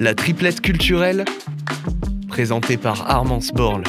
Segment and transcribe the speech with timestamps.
[0.00, 1.24] La triplette culturelle,
[2.28, 3.84] présentée par Armance Borle.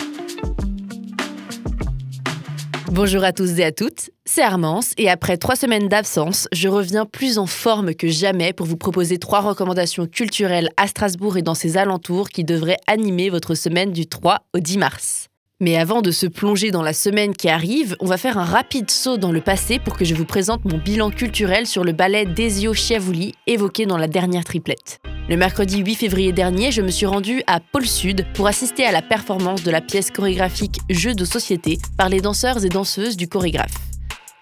[2.92, 7.06] Bonjour à tous et à toutes, c'est Armance et après trois semaines d'absence, je reviens
[7.06, 11.56] plus en forme que jamais pour vous proposer trois recommandations culturelles à Strasbourg et dans
[11.56, 15.28] ses alentours qui devraient animer votre semaine du 3 au 10 mars.
[15.60, 18.92] Mais avant de se plonger dans la semaine qui arrive, on va faire un rapide
[18.92, 22.26] saut dans le passé pour que je vous présente mon bilan culturel sur le ballet
[22.26, 25.00] Desio Chiavouli évoqué dans la dernière triplette.
[25.28, 28.92] Le mercredi 8 février dernier, je me suis rendue à Pôle Sud pour assister à
[28.92, 33.28] la performance de la pièce chorégraphique Jeux de société par les danseurs et danseuses du
[33.28, 33.74] chorégraphe.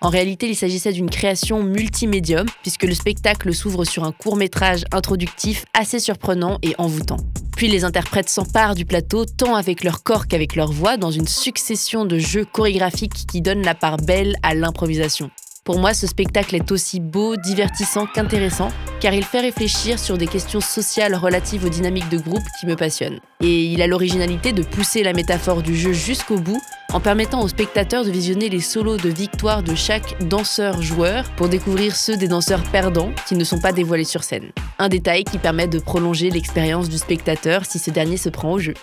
[0.01, 4.83] En réalité, il s'agissait d'une création multimédium, puisque le spectacle s'ouvre sur un court métrage
[4.91, 7.17] introductif assez surprenant et envoûtant.
[7.55, 11.27] Puis les interprètes s'emparent du plateau tant avec leur corps qu'avec leur voix dans une
[11.27, 15.31] succession de jeux chorégraphiques qui donnent la part belle à l'improvisation.
[15.63, 18.67] Pour moi, ce spectacle est aussi beau, divertissant qu'intéressant,
[18.99, 22.75] car il fait réfléchir sur des questions sociales relatives aux dynamiques de groupe qui me
[22.75, 23.21] passionnent.
[23.39, 27.47] Et il a l'originalité de pousser la métaphore du jeu jusqu'au bout, en permettant aux
[27.47, 32.63] spectateurs de visionner les solos de victoire de chaque danseur-joueur pour découvrir ceux des danseurs
[32.63, 34.51] perdants qui ne sont pas dévoilés sur scène.
[34.79, 38.59] Un détail qui permet de prolonger l'expérience du spectateur si ce dernier se prend au
[38.59, 38.73] jeu.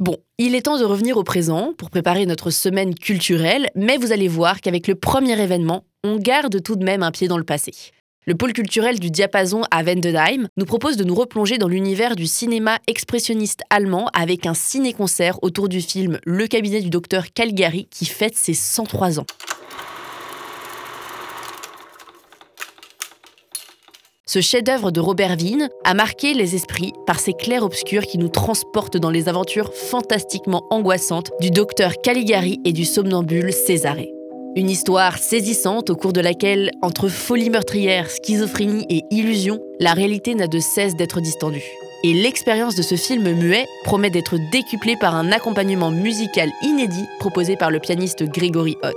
[0.00, 4.12] Bon, il est temps de revenir au présent pour préparer notre semaine culturelle, mais vous
[4.12, 7.42] allez voir qu'avec le premier événement, on garde tout de même un pied dans le
[7.42, 7.72] passé.
[8.24, 12.28] Le pôle culturel du diapason à Vendenheim nous propose de nous replonger dans l'univers du
[12.28, 18.04] cinéma expressionniste allemand avec un ciné-concert autour du film Le cabinet du docteur Calgary qui
[18.04, 19.26] fête ses 103 ans.
[24.28, 28.98] Ce chef-d'œuvre de Robert Wiene a marqué les esprits par ses clairs-obscurs qui nous transportent
[28.98, 34.12] dans les aventures fantastiquement angoissantes du docteur Caligari et du somnambule Césarée.
[34.54, 40.34] Une histoire saisissante au cours de laquelle, entre folie meurtrière, schizophrénie et illusion, la réalité
[40.34, 41.64] n'a de cesse d'être distendue.
[42.04, 47.56] Et l'expérience de ce film muet promet d'être décuplée par un accompagnement musical inédit proposé
[47.56, 48.94] par le pianiste Gregory Hott.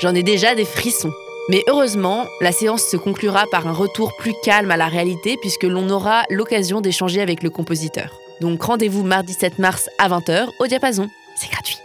[0.00, 1.12] J'en ai déjà des frissons.
[1.50, 5.64] Mais heureusement, la séance se conclura par un retour plus calme à la réalité puisque
[5.64, 8.18] l'on aura l'occasion d'échanger avec le compositeur.
[8.40, 11.10] Donc rendez-vous mardi 7 mars à 20h au diapason.
[11.36, 11.76] C'est gratuit.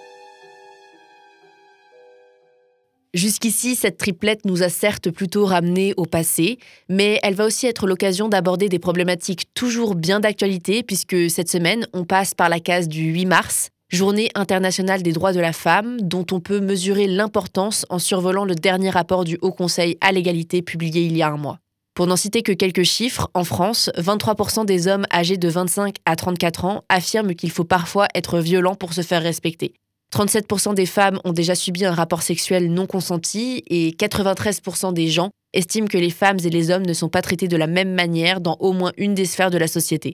[3.13, 7.87] Jusqu'ici, cette triplette nous a certes plutôt ramenés au passé, mais elle va aussi être
[7.87, 12.87] l'occasion d'aborder des problématiques toujours bien d'actualité, puisque cette semaine, on passe par la case
[12.87, 17.87] du 8 mars, Journée internationale des droits de la femme, dont on peut mesurer l'importance
[17.89, 21.37] en survolant le dernier rapport du Haut Conseil à l'égalité publié il y a un
[21.37, 21.57] mois.
[21.95, 26.15] Pour n'en citer que quelques chiffres, en France, 23% des hommes âgés de 25 à
[26.15, 29.73] 34 ans affirment qu'il faut parfois être violent pour se faire respecter.
[30.13, 35.31] 37% des femmes ont déjà subi un rapport sexuel non consenti et 93% des gens
[35.53, 38.39] estiment que les femmes et les hommes ne sont pas traités de la même manière
[38.39, 40.13] dans au moins une des sphères de la société.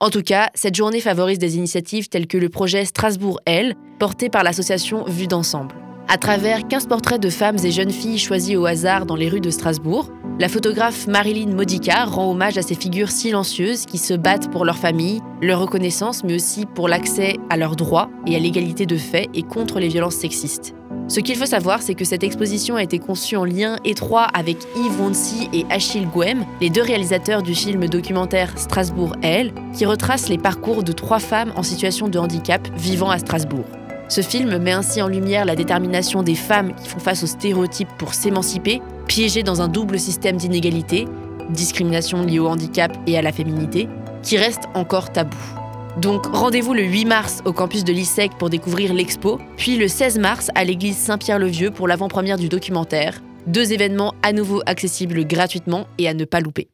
[0.00, 4.28] En tout cas, cette journée favorise des initiatives telles que le projet Strasbourg Elle, porté
[4.28, 5.74] par l'association Vue d'ensemble.
[6.06, 9.40] À travers 15 portraits de femmes et jeunes filles choisis au hasard dans les rues
[9.40, 14.52] de Strasbourg, la photographe Marilyn Modica rend hommage à ces figures silencieuses qui se battent
[14.52, 18.86] pour leur famille, leur reconnaissance, mais aussi pour l'accès à leurs droits et à l'égalité
[18.86, 20.76] de fait et contre les violences sexistes.
[21.08, 24.58] Ce qu'il faut savoir, c'est que cette exposition a été conçue en lien étroit avec
[24.76, 30.28] Yves Wonsi et Achille Gouem, les deux réalisateurs du film documentaire Strasbourg Elle, qui retrace
[30.28, 33.64] les parcours de trois femmes en situation de handicap vivant à Strasbourg.
[34.10, 37.88] Ce film met ainsi en lumière la détermination des femmes qui font face aux stéréotypes
[37.96, 41.08] pour s'émanciper, piégées dans un double système d'inégalité,
[41.48, 43.88] discrimination liée au handicap et à la féminité,
[44.22, 45.57] qui reste encore tabou.
[46.00, 50.18] Donc rendez-vous le 8 mars au campus de l'ISEC pour découvrir l'expo, puis le 16
[50.20, 53.20] mars à l'église Saint-Pierre-le-Vieux pour l'avant-première du documentaire.
[53.48, 56.68] Deux événements à nouveau accessibles gratuitement et à ne pas louper.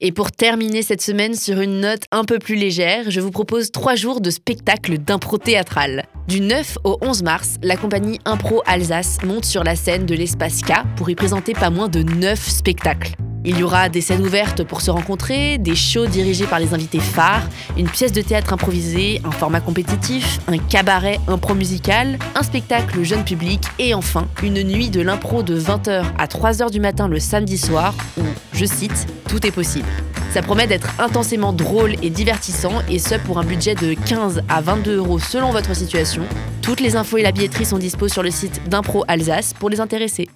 [0.00, 3.72] Et pour terminer cette semaine sur une note un peu plus légère, je vous propose
[3.72, 6.04] trois jours de spectacle d'impro théâtral.
[6.28, 10.60] Du 9 au 11 mars, la compagnie Impro Alsace monte sur la scène de l'espace
[10.60, 13.14] K pour y présenter pas moins de 9 spectacles.
[13.48, 17.00] Il y aura des scènes ouvertes pour se rencontrer, des shows dirigés par les invités
[17.00, 17.48] phares,
[17.78, 23.24] une pièce de théâtre improvisée, un format compétitif, un cabaret impro musical, un spectacle jeune
[23.24, 27.56] public et enfin une nuit de l'impro de 20h à 3h du matin le samedi
[27.56, 28.22] soir où,
[28.52, 29.88] je cite, tout est possible.
[30.30, 34.60] Ça promet d'être intensément drôle et divertissant et ce pour un budget de 15 à
[34.60, 36.22] 22 euros selon votre situation.
[36.60, 39.80] Toutes les infos et la billetterie sont dispo sur le site d'Impro Alsace pour les
[39.80, 40.28] intéressés.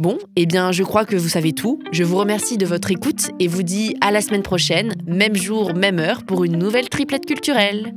[0.00, 1.78] Bon, eh bien, je crois que vous savez tout.
[1.92, 5.74] Je vous remercie de votre écoute et vous dis à la semaine prochaine, même jour,
[5.74, 7.94] même heure, pour une nouvelle triplette culturelle.